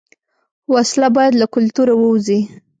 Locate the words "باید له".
1.15-1.45